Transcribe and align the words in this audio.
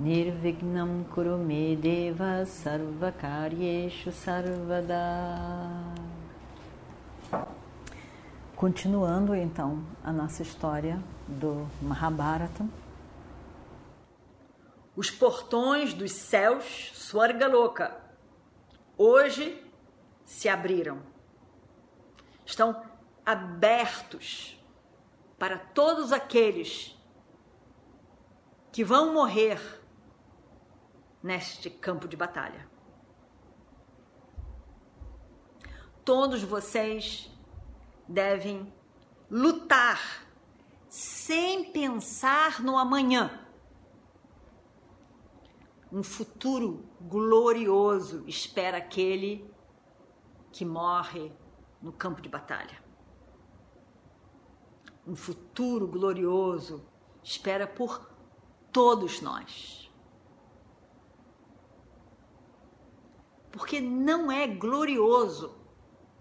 Nirvignam 0.00 1.04
Kurume 1.12 1.76
Deva 1.76 2.46
Sarvakaryeshu 2.46 4.10
Sarvada 4.10 4.96
Continuando 8.56 9.34
então 9.34 9.84
a 10.02 10.10
nossa 10.10 10.40
história 10.40 10.98
do 11.28 11.68
Mahabharata. 11.82 12.66
Os 14.96 15.10
portões 15.10 15.92
dos 15.92 16.12
céus 16.12 16.92
Swargaloka 16.94 17.94
hoje 18.96 19.62
se 20.24 20.48
abriram. 20.48 21.02
Estão 22.46 22.82
abertos 23.26 24.58
para 25.38 25.58
todos 25.58 26.10
aqueles 26.10 26.98
que 28.72 28.82
vão 28.82 29.12
morrer 29.12 29.79
neste 31.22 31.68
campo 31.68 32.08
de 32.08 32.16
batalha. 32.16 32.68
Todos 36.04 36.42
vocês 36.42 37.30
devem 38.08 38.72
lutar 39.30 40.26
sem 40.88 41.70
pensar 41.70 42.60
no 42.60 42.76
amanhã. 42.76 43.46
Um 45.92 46.02
futuro 46.02 46.84
glorioso 47.00 48.24
espera 48.26 48.78
aquele 48.78 49.48
que 50.52 50.64
morre 50.64 51.32
no 51.80 51.92
campo 51.92 52.20
de 52.20 52.28
batalha. 52.28 52.82
Um 55.06 55.16
futuro 55.16 55.86
glorioso 55.86 56.84
espera 57.22 57.66
por 57.66 58.10
todos 58.72 59.20
nós. 59.20 59.89
Porque 63.50 63.80
não 63.80 64.30
é 64.30 64.46
glorioso 64.46 65.58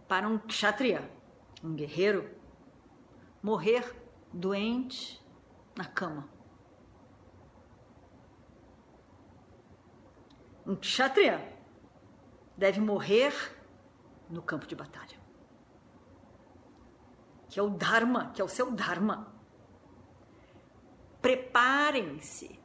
para 0.08 0.28
um 0.28 0.38
kshatriya 0.40 1.20
um 1.64 1.74
guerreiro, 1.76 2.30
morrer 3.42 3.96
doente 4.34 5.24
na 5.76 5.86
cama. 5.86 6.28
Um 10.66 10.76
kshatriya 10.76 11.58
deve 12.56 12.80
morrer 12.80 13.34
no 14.30 14.42
campo 14.42 14.68
de 14.68 14.76
batalha. 14.76 15.18
Que 17.50 17.60
é 17.60 17.64
o 17.64 17.70
Dharma, 17.70 18.32
que 18.32 18.42
é 18.42 18.46
o 18.46 18.50
seu 18.50 18.72
Dharma. 18.72 19.34
Preparem-se, 21.22 22.60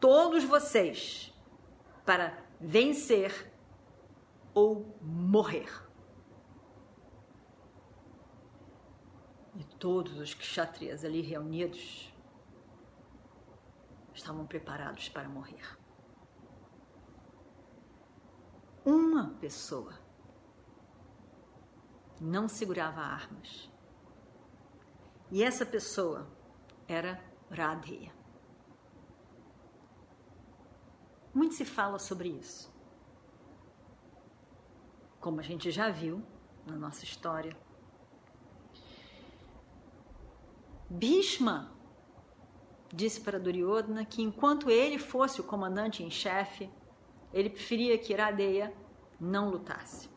todos 0.00 0.42
vocês, 0.44 1.32
para 2.04 2.36
vencer 2.58 3.49
ou 4.54 4.98
morrer. 5.00 5.70
E 9.54 9.64
todos 9.64 10.18
os 10.18 10.34
kshatriyas 10.34 11.04
ali 11.04 11.20
reunidos 11.20 12.14
estavam 14.14 14.46
preparados 14.46 15.08
para 15.08 15.28
morrer. 15.28 15.78
Uma 18.84 19.30
pessoa 19.40 19.98
não 22.20 22.48
segurava 22.48 23.00
armas. 23.00 23.70
E 25.30 25.42
essa 25.42 25.64
pessoa 25.64 26.26
era 26.86 27.22
Radheya. 27.50 28.12
Muito 31.32 31.54
se 31.54 31.64
fala 31.64 31.98
sobre 31.98 32.28
isso. 32.28 32.69
Como 35.20 35.38
a 35.38 35.42
gente 35.42 35.70
já 35.70 35.90
viu 35.90 36.22
na 36.66 36.76
nossa 36.76 37.04
história, 37.04 37.56
Bhishma 40.88 41.70
disse 42.92 43.20
para 43.20 43.38
Duryodhana 43.38 44.04
que 44.04 44.22
enquanto 44.22 44.70
ele 44.70 44.98
fosse 44.98 45.40
o 45.40 45.44
comandante 45.44 46.02
em 46.02 46.10
chefe, 46.10 46.68
ele 47.32 47.50
preferia 47.50 47.96
que 47.96 48.12
Iradeya 48.12 48.74
não 49.20 49.50
lutasse. 49.50 50.08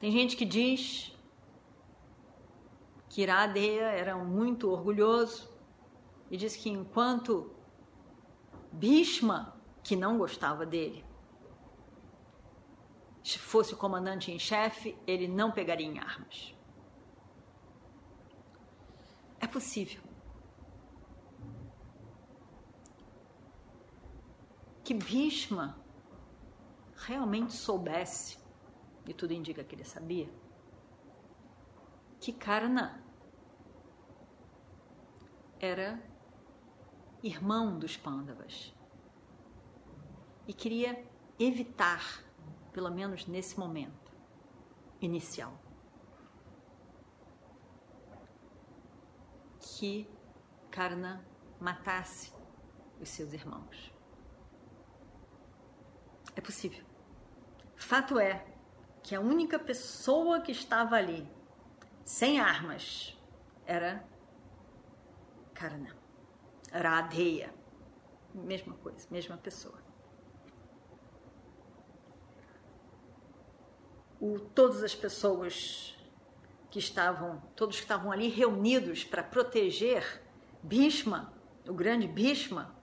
Tem 0.00 0.10
gente 0.10 0.36
que 0.36 0.46
diz 0.46 1.14
que 3.08 3.22
Iradeya 3.22 3.92
era 3.92 4.16
muito 4.16 4.70
orgulhoso 4.70 5.50
e 6.30 6.36
diz 6.36 6.56
que 6.56 6.70
enquanto 6.70 7.52
Bhishma, 8.72 9.60
que 9.82 9.94
não 9.94 10.16
gostava 10.16 10.64
dele, 10.64 11.04
fosse 13.38 13.74
o 13.74 13.76
comandante 13.76 14.30
em 14.30 14.38
chefe, 14.38 14.96
ele 15.06 15.28
não 15.28 15.50
pegaria 15.50 15.86
em 15.86 15.98
armas. 15.98 16.54
É 19.38 19.46
possível. 19.46 20.02
Que 24.82 24.94
Bhishma 24.94 25.78
realmente 26.96 27.52
soubesse, 27.52 28.38
e 29.06 29.14
tudo 29.14 29.32
indica 29.32 29.64
que 29.64 29.74
ele 29.74 29.84
sabia, 29.84 30.28
que 32.20 32.32
Karna 32.32 33.02
era 35.58 36.02
irmão 37.22 37.78
dos 37.78 37.96
Pandavas 37.96 38.74
e 40.46 40.52
queria 40.52 41.06
evitar, 41.38 42.24
pelo 42.72 42.90
menos 42.90 43.26
nesse 43.26 43.58
momento 43.58 44.12
inicial, 45.00 45.52
que 49.58 50.08
Karna 50.70 51.24
matasse 51.58 52.32
os 53.00 53.08
seus 53.08 53.32
irmãos. 53.32 53.92
É 56.36 56.40
possível. 56.40 56.84
Fato 57.76 58.18
é 58.18 58.46
que 59.02 59.14
a 59.14 59.20
única 59.20 59.58
pessoa 59.58 60.40
que 60.40 60.52
estava 60.52 60.96
ali 60.96 61.28
sem 62.04 62.38
armas 62.38 63.18
era 63.66 64.04
Karna. 65.54 65.96
Radheya. 66.72 67.52
Mesma 68.32 68.74
coisa, 68.74 69.08
mesma 69.10 69.36
pessoa. 69.36 69.89
O, 74.20 74.38
todas 74.38 74.82
as 74.82 74.94
pessoas 74.94 75.96
que 76.70 76.78
estavam, 76.78 77.42
todos 77.56 77.76
que 77.76 77.82
estavam 77.82 78.12
ali 78.12 78.28
reunidos 78.28 79.02
para 79.02 79.22
proteger 79.22 80.22
Bhishma, 80.62 81.32
o 81.66 81.72
grande 81.72 82.06
Bhishma, 82.06 82.74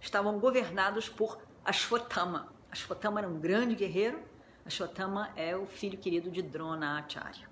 estavam 0.00 0.38
governados 0.38 1.08
por 1.08 1.38
Ashwatthama. 1.64 2.52
Ashwatthama 2.70 3.20
era 3.20 3.28
um 3.28 3.38
grande 3.38 3.74
guerreiro. 3.74 4.22
Ashwatthama 4.64 5.30
é 5.36 5.56
o 5.56 5.66
filho 5.66 5.98
querido 5.98 6.30
de 6.30 6.42
Drona 6.42 6.98
Acharya. 6.98 7.48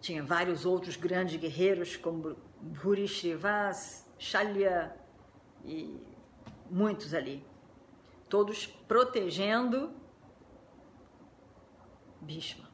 Tinha 0.00 0.22
vários 0.22 0.64
outros 0.64 0.96
grandes 0.96 1.36
guerreiros, 1.36 1.96
como 1.96 2.36
Bhuri 2.60 3.06
Shrivas, 3.06 4.06
Shalya 4.18 4.96
e 5.64 6.00
muitos 6.70 7.14
ali. 7.14 7.44
Todos 8.28 8.66
protegendo 8.66 9.92
Bhishma. 12.20 12.68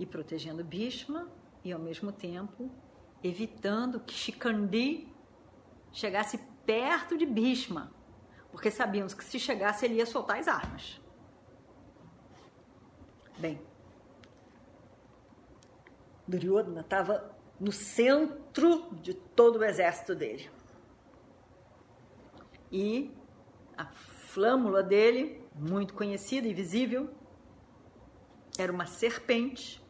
e 0.00 0.06
protegendo 0.06 0.64
Bhishma 0.64 1.30
e 1.62 1.70
ao 1.70 1.78
mesmo 1.78 2.10
tempo 2.10 2.70
evitando 3.22 4.00
que 4.00 4.14
Shikandi 4.14 5.06
chegasse 5.92 6.38
perto 6.64 7.18
de 7.18 7.26
Bhishma, 7.26 7.92
porque 8.50 8.70
sabíamos 8.70 9.12
que 9.12 9.22
se 9.22 9.38
chegasse 9.38 9.84
ele 9.84 9.96
ia 9.96 10.06
soltar 10.06 10.38
as 10.38 10.48
armas. 10.48 10.98
Bem, 13.36 13.60
Duryodhana 16.26 16.80
estava 16.80 17.36
no 17.60 17.70
centro 17.70 18.90
de 19.02 19.12
todo 19.12 19.58
o 19.58 19.64
exército 19.64 20.14
dele. 20.14 20.50
E 22.72 23.14
a 23.76 23.84
flâmula 24.32 24.80
dele, 24.80 25.44
muito 25.54 25.92
conhecida 25.92 26.46
e 26.46 26.54
visível, 26.54 27.10
era 28.56 28.70
uma 28.70 28.86
serpente 28.86 29.82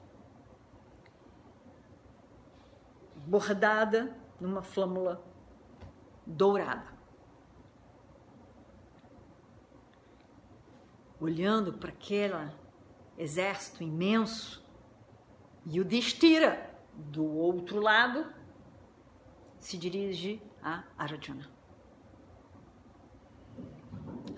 bordada 3.27 4.17
numa 4.41 4.63
flâmula 4.63 5.23
dourada. 6.27 6.89
Olhando 11.21 11.75
para 11.75 11.91
aquele 11.91 12.51
exército 13.19 13.83
imenso, 13.83 14.65
e 15.67 15.79
o 15.79 15.85
Destira, 15.85 16.75
do 16.95 17.25
outro 17.25 17.79
lado, 17.79 18.27
se 19.59 19.77
dirige 19.77 20.43
a 20.63 20.85
Arjuna. 20.97 21.60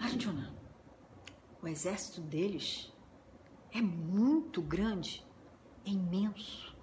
Arjuna, 0.02 0.52
o 1.62 1.68
exército 1.68 2.20
deles 2.20 2.92
é 3.70 3.80
muito 3.80 4.60
grande, 4.60 5.24
é 5.86 5.90
imenso. 5.90 6.76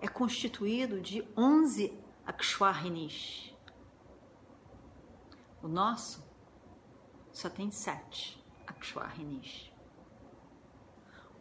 É 0.00 0.08
constituído 0.08 1.00
de 1.00 1.24
11 1.36 1.96
Akshwarinis. 2.26 3.54
O 5.62 5.68
nosso 5.68 6.26
só 7.30 7.48
tem 7.48 7.70
sete 7.70 8.44
Akshwarinis. 8.66 9.72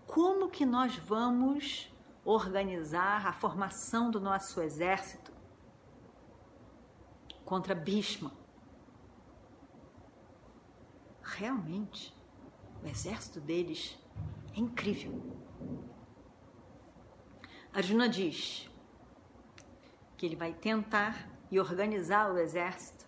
Como 0.06 0.52
que 0.52 0.68
nós 0.68 0.96
vamos 0.98 1.92
organizar 2.24 3.26
a 3.26 3.34
formação 3.34 4.12
do 4.12 4.20
nosso 4.20 4.62
exército 4.62 5.34
contra 7.44 7.74
Bhishma? 7.74 8.45
Realmente, 11.38 12.16
o 12.82 12.88
exército 12.88 13.42
deles 13.42 14.00
é 14.56 14.60
incrível. 14.60 15.22
Arjuna 17.74 18.08
diz: 18.08 18.70
que 20.16 20.26
ele 20.26 20.36
vai 20.36 20.54
tentar 20.54 21.30
e 21.52 21.60
organizar 21.60 22.32
o 22.32 22.38
exército 22.38 23.06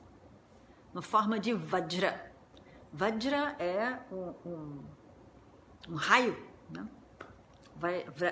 na 0.93 1.01
forma 1.01 1.39
de 1.39 1.53
Vajra. 1.53 2.33
Vajra 2.91 3.55
é 3.59 3.99
um, 4.11 4.33
um, 4.45 4.83
um 5.89 5.95
raio, 5.95 6.37
né? 6.69 6.87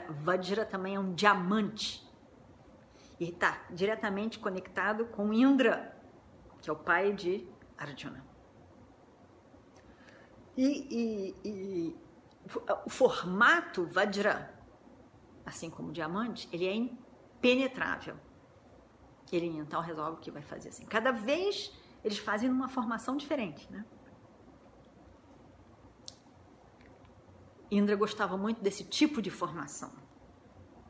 Vajra 0.10 0.66
também 0.66 0.96
é 0.96 1.00
um 1.00 1.14
diamante 1.14 2.06
e 3.20 3.30
está 3.30 3.64
diretamente 3.70 4.40
conectado 4.40 5.06
com 5.06 5.32
Indra, 5.32 5.96
que 6.62 6.70
é 6.70 6.74
o 6.74 6.76
pai 6.76 7.14
de 7.14 7.48
Arjuna. 7.78 8.35
E, 10.58 11.36
e, 11.44 11.50
e 11.50 11.96
o 12.86 12.90
formato 12.90 13.86
Vajra, 13.86 14.54
assim 15.46 15.70
como 15.70 15.90
o 15.90 15.92
diamante, 15.92 16.48
ele 16.52 16.66
é 16.66 16.74
impenetrável. 16.74 18.16
Ele 19.32 19.48
então 19.48 19.82
resolve 19.82 20.18
o 20.18 20.20
que 20.20 20.32
vai 20.32 20.42
fazer 20.42 20.70
assim. 20.70 20.86
Cada 20.86 21.12
vez 21.12 21.72
eles 22.04 22.18
fazem 22.18 22.48
numa 22.48 22.70
formação 22.70 23.18
diferente, 23.18 23.70
né? 23.72 23.84
Indra 27.70 27.96
gostava 27.96 28.38
muito 28.38 28.62
desse 28.62 28.84
tipo 28.84 29.22
de 29.22 29.32
formação. 29.32 29.92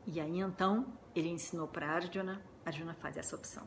E 0.06 0.20
aí 0.20 0.38
então 0.40 0.86
ele 1.14 1.30
ensinou 1.30 1.66
para 1.66 1.90
Arjuna, 1.90 2.42
Arjuna 2.64 2.94
faz 2.94 3.16
essa 3.16 3.34
opção. 3.34 3.66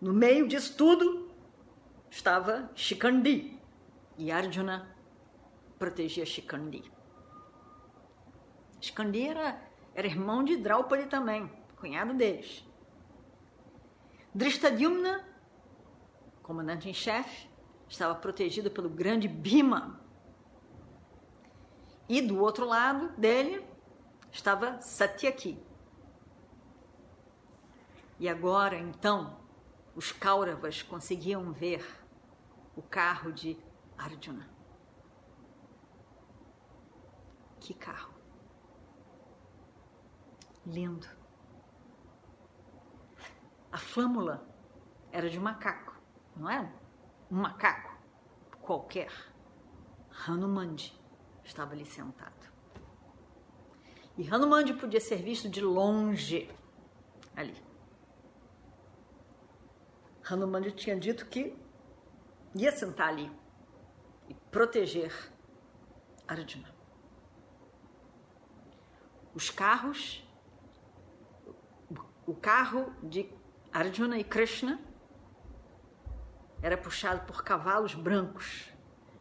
No 0.00 0.12
meio 0.12 0.46
disso 0.46 0.76
tudo 0.76 1.29
estava 2.10 2.70
Shikandi 2.74 3.58
e 4.18 4.30
Arjuna 4.30 4.94
protegia 5.78 6.26
Shikandi. 6.26 6.92
Shikandi 8.80 9.28
era, 9.28 9.62
era 9.94 10.06
irmão 10.06 10.42
de 10.42 10.56
Draupadi 10.56 11.06
também 11.06 11.50
cunhado 11.80 12.12
deles. 12.12 12.64
Drishtadyumna, 14.34 15.24
comandante 16.42 16.88
em 16.88 16.94
chefe, 16.94 17.48
estava 17.88 18.14
protegido 18.14 18.70
pelo 18.70 18.88
grande 18.88 19.26
Bhima. 19.26 19.98
E 22.08 22.20
do 22.20 22.38
outro 22.40 22.66
lado 22.66 23.08
dele 23.16 23.64
estava 24.30 24.80
Satyaki. 24.80 25.58
E 28.18 28.28
agora, 28.28 28.76
então, 28.76 29.38
os 29.94 30.12
Kauravas 30.12 30.82
conseguiam 30.82 31.52
ver 31.52 31.99
o 32.80 32.82
carro 32.82 33.30
de 33.30 33.58
Arjuna. 33.98 34.48
Que 37.60 37.74
carro! 37.74 38.14
Lindo. 40.64 41.06
A 43.70 43.76
flâmula 43.76 44.48
era 45.12 45.28
de 45.28 45.38
macaco, 45.38 45.94
não 46.34 46.48
era? 46.48 46.72
Um 47.30 47.42
macaco 47.42 47.94
qualquer. 48.62 49.12
Hanumandi 50.26 50.98
estava 51.44 51.74
ali 51.74 51.84
sentado. 51.84 52.50
E 54.16 54.26
Hanumandi 54.26 54.72
podia 54.72 55.00
ser 55.02 55.16
visto 55.16 55.50
de 55.50 55.60
longe 55.60 56.50
ali. 57.36 57.62
Hanumandi 60.24 60.72
tinha 60.72 60.98
dito 60.98 61.26
que 61.26 61.59
ia 62.54 62.72
sentar 62.72 63.08
ali 63.08 63.30
e 64.28 64.34
proteger 64.50 65.12
Arjuna. 66.26 66.74
Os 69.34 69.50
carros, 69.50 70.26
o 72.26 72.34
carro 72.34 72.92
de 73.02 73.32
Arjuna 73.72 74.18
e 74.18 74.24
Krishna 74.24 74.80
era 76.62 76.76
puxado 76.76 77.24
por 77.26 77.42
cavalos 77.42 77.94
brancos 77.94 78.70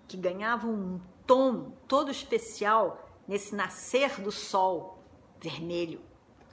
que 0.08 0.18
ganhavam 0.18 0.72
um 0.72 1.02
tom 1.26 1.72
todo 1.88 2.10
especial 2.10 3.08
nesse 3.28 3.56
nascer 3.56 4.20
do 4.20 4.31
sol 4.31 5.04
vermelho. 5.40 6.02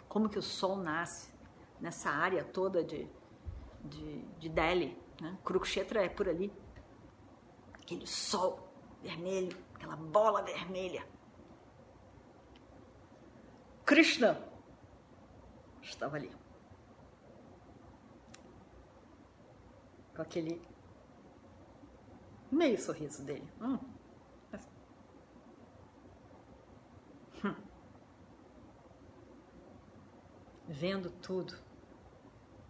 Como 0.08 0.28
que 0.28 0.38
o 0.38 0.42
sol 0.42 0.76
nasce 0.76 1.30
nessa 1.80 2.10
área 2.10 2.44
toda 2.44 2.84
de, 2.84 3.08
de, 3.84 4.22
de 4.38 4.48
Delhi. 4.48 4.96
Né? 5.20 5.36
Kurukshetra 5.42 6.04
é 6.04 6.08
por 6.08 6.28
ali. 6.28 6.52
Aquele 7.86 8.06
sol 8.06 8.68
vermelho, 9.00 9.56
aquela 9.74 9.94
bola 9.94 10.42
vermelha. 10.42 11.06
Krishna 13.84 14.42
estava 15.80 16.16
ali. 16.16 16.30
com 20.16 20.22
aquele 20.22 20.60
meio 22.50 22.80
sorriso 22.80 23.22
dele. 23.22 23.46
Hum. 23.60 23.78
Hum. 27.44 27.54
Vendo 30.66 31.10
tudo, 31.10 31.54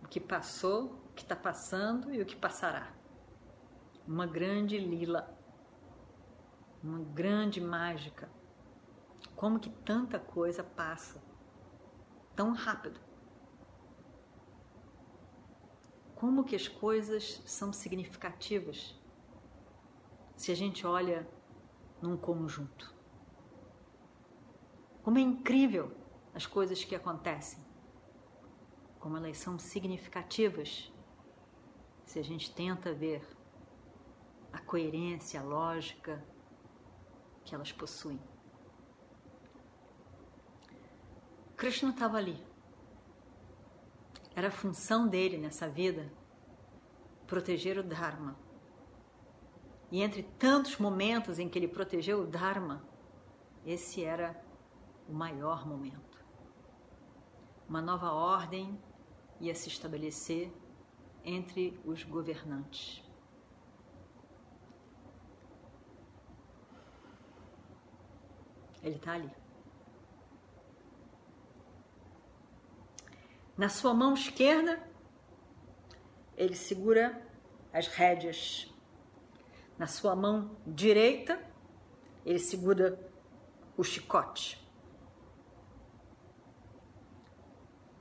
o 0.02 0.08
que 0.08 0.18
passou, 0.18 0.86
o 0.86 1.12
que 1.14 1.22
está 1.22 1.36
passando 1.36 2.12
e 2.12 2.20
o 2.20 2.26
que 2.26 2.34
passará. 2.34 2.92
Uma 4.06 4.26
grande 4.26 4.78
lila, 4.78 5.36
uma 6.82 7.00
grande 7.00 7.60
mágica. 7.60 8.30
Como 9.34 9.58
que 9.58 9.70
tanta 9.70 10.18
coisa 10.18 10.62
passa 10.62 11.22
tão 12.34 12.52
rápido? 12.52 13.06
como 16.16 16.42
que 16.44 16.56
as 16.56 16.66
coisas 16.66 17.42
são 17.44 17.74
significativas 17.74 18.98
se 20.34 20.50
a 20.50 20.54
gente 20.54 20.86
olha 20.86 21.28
num 22.00 22.16
conjunto. 22.16 22.94
Como 25.02 25.18
é 25.18 25.20
incrível 25.20 25.94
as 26.34 26.46
coisas 26.46 26.82
que 26.82 26.94
acontecem, 26.94 27.62
como 28.98 29.18
elas 29.18 29.36
são 29.36 29.58
significativas 29.58 30.90
se 32.06 32.18
a 32.18 32.24
gente 32.24 32.52
tenta 32.54 32.94
ver 32.94 33.22
a 34.56 34.60
coerência, 34.60 35.38
a 35.38 35.42
lógica 35.42 36.24
que 37.44 37.54
elas 37.54 37.72
possuem. 37.72 38.18
Krishna 41.56 41.90
estava 41.90 42.16
ali, 42.16 42.42
era 44.34 44.48
a 44.48 44.50
função 44.50 45.06
dele 45.06 45.36
nessa 45.36 45.68
vida 45.68 46.10
proteger 47.26 47.78
o 47.78 47.82
Dharma. 47.82 48.36
E 49.90 50.02
entre 50.02 50.22
tantos 50.22 50.78
momentos 50.78 51.38
em 51.38 51.48
que 51.48 51.58
ele 51.58 51.68
protegeu 51.68 52.22
o 52.22 52.26
Dharma, 52.26 52.82
esse 53.64 54.02
era 54.02 54.42
o 55.08 55.12
maior 55.12 55.66
momento. 55.66 56.24
Uma 57.68 57.82
nova 57.82 58.10
ordem 58.10 58.80
ia 59.38 59.54
se 59.54 59.68
estabelecer 59.68 60.52
entre 61.22 61.78
os 61.84 62.02
governantes. 62.04 63.05
Ele 68.86 68.94
está 68.94 69.14
ali. 69.14 69.30
Na 73.58 73.68
sua 73.68 73.92
mão 73.92 74.14
esquerda, 74.14 74.80
ele 76.36 76.54
segura 76.54 77.20
as 77.72 77.88
rédeas. 77.88 78.72
Na 79.76 79.88
sua 79.88 80.14
mão 80.14 80.56
direita, 80.64 81.44
ele 82.24 82.38
segura 82.38 82.96
o 83.76 83.82
chicote. 83.82 84.64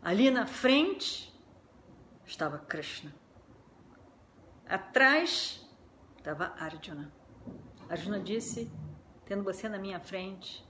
Ali 0.03 0.29
na 0.29 0.45
frente 0.45 1.33
estava 2.27 2.59
Krishna. 2.59 3.11
Atrás 4.67 5.67
estava 6.17 6.53
Arjuna. 6.59 7.11
Arjuna 7.89 8.19
disse: 8.19 8.71
Tendo 9.25 9.43
você 9.43 9.67
na 9.67 9.79
minha 9.79 9.99
frente, 9.99 10.64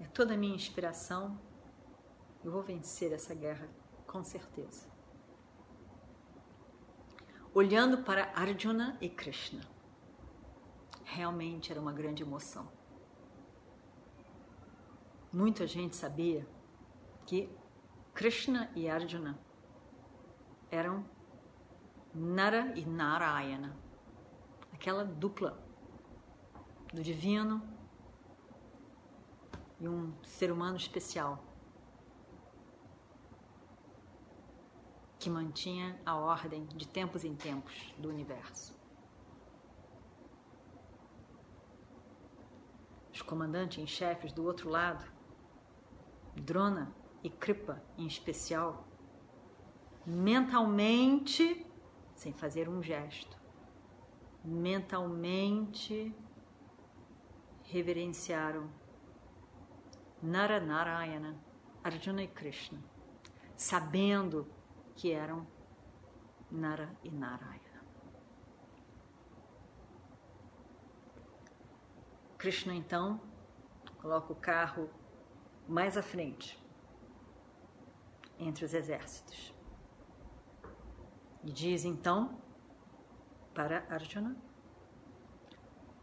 é 0.00 0.06
toda 0.06 0.34
a 0.34 0.36
minha 0.36 0.54
inspiração. 0.54 1.38
Eu 2.44 2.52
vou 2.52 2.62
vencer 2.62 3.12
essa 3.12 3.34
guerra, 3.34 3.68
com 4.06 4.22
certeza. 4.22 4.88
Olhando 7.52 7.98
para 8.04 8.32
Arjuna 8.34 8.98
e 9.00 9.08
Krishna, 9.08 9.62
realmente 11.04 11.72
era 11.72 11.80
uma 11.80 11.92
grande 11.92 12.22
emoção. 12.22 12.70
Muita 15.32 15.66
gente 15.66 15.96
sabia 15.96 16.46
que 17.24 17.50
Krishna 18.14 18.70
e 18.74 18.88
Arjuna 18.88 19.38
eram 20.70 21.04
Nara 22.14 22.72
e 22.76 22.84
Narayana, 22.84 23.76
aquela 24.72 25.04
dupla 25.04 25.62
do 26.92 27.02
divino 27.02 27.75
e 29.80 29.88
um 29.88 30.12
ser 30.22 30.50
humano 30.50 30.76
especial 30.76 31.42
que 35.18 35.30
mantinha 35.30 35.98
a 36.06 36.14
ordem 36.14 36.64
de 36.66 36.86
tempos 36.86 37.24
em 37.24 37.34
tempos 37.34 37.92
do 37.98 38.08
universo. 38.08 38.78
Os 43.12 43.22
comandantes 43.22 43.78
em 43.78 43.86
chefes 43.86 44.32
do 44.32 44.44
outro 44.44 44.68
lado, 44.68 45.04
Drona 46.36 46.94
e 47.24 47.30
Kripa 47.30 47.82
em 47.98 48.06
especial, 48.06 48.86
mentalmente, 50.06 51.66
sem 52.14 52.32
fazer 52.32 52.68
um 52.68 52.82
gesto, 52.82 53.36
mentalmente 54.44 56.14
reverenciaram 57.64 58.70
Nara 60.22 60.60
Narayana, 60.60 61.36
Arjuna 61.84 62.22
e 62.22 62.28
Krishna, 62.28 62.82
sabendo 63.56 64.46
que 64.94 65.12
eram 65.12 65.46
Nara 66.50 66.90
e 67.02 67.10
Narayana. 67.10 67.84
Krishna 72.38 72.74
então 72.74 73.20
coloca 73.98 74.32
o 74.32 74.36
carro 74.36 74.88
mais 75.68 75.96
à 75.96 76.02
frente, 76.02 76.62
entre 78.38 78.64
os 78.64 78.72
exércitos. 78.72 79.54
E 81.42 81.50
diz 81.50 81.84
então 81.84 82.40
para 83.54 83.86
Arjuna: 83.88 84.36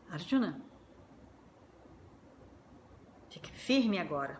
Arjuna, 0.10 0.62
fique 3.34 3.52
firme 3.52 3.98
agora. 3.98 4.40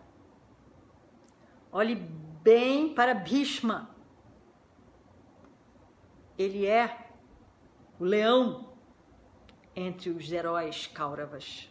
Olhe 1.72 1.96
bem 1.96 2.94
para 2.94 3.12
Bhishma. 3.12 3.90
Ele 6.38 6.64
é 6.64 7.10
o 7.98 8.04
leão 8.04 8.72
entre 9.74 10.10
os 10.10 10.30
heróis 10.30 10.86
Kauravas. 10.86 11.68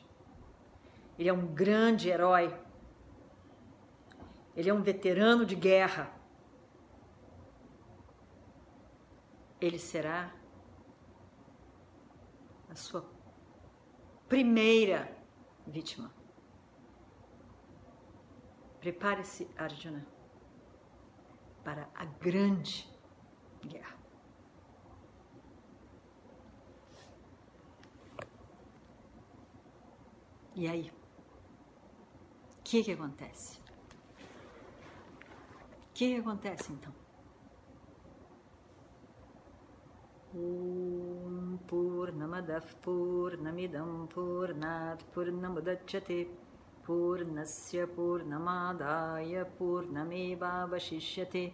Ele 1.18 1.30
é 1.30 1.34
um 1.34 1.48
grande 1.48 2.10
herói. 2.10 2.54
Ele 4.54 4.70
é 4.70 4.74
um 4.74 4.82
veterano 4.82 5.46
de 5.46 5.56
guerra. 5.56 6.12
Ele 9.62 9.80
será 9.80 10.30
a 12.70 12.76
sua 12.76 13.10
primeira 14.28 15.16
vítima. 15.66 16.23
Prepare-se, 18.84 19.48
Arjuna, 19.58 20.06
para 21.64 21.88
a 21.96 22.04
grande 22.04 22.86
guerra. 23.66 23.96
E 30.54 30.68
aí? 30.68 30.92
O 32.60 32.62
que, 32.62 32.84
que 32.84 32.92
acontece? 32.92 33.58
O 33.58 33.64
que, 35.94 36.16
que 36.16 36.20
acontece 36.20 36.74
então? 36.74 36.94
Om 40.36 41.58
Purnamadav 41.68 42.66
Purnamidam 42.82 44.08
Purnat 44.08 45.02
Purnamudachyate 45.14 46.44
Vashishyate 50.70 51.54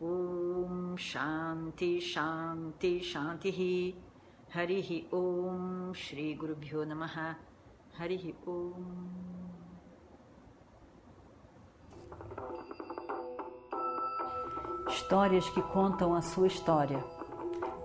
Om 0.00 0.96
Shanti 0.96 2.00
Shanti 2.00 3.00
Shanti 3.00 3.94
Harihi 4.54 5.12
Om 5.12 5.92
Shri 5.92 6.34
Guru 6.34 6.54
Bhyo 6.54 6.86
Namaha 6.86 7.36
Harihi 7.98 8.34
Om 8.46 9.28
Histórias 14.88 15.48
que 15.50 15.62
contam 15.62 16.14
a 16.14 16.20
sua 16.20 16.46
história, 16.46 16.98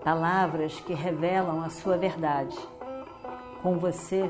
palavras 0.03 0.79
que 0.82 0.93
revelam 0.93 1.62
a 1.62 1.70
sua 1.70 1.98
verdade. 1.98 2.58
Com 3.62 3.77
você, 3.77 4.29